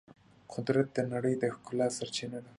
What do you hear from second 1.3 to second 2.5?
د ښکلا سرچینه ده.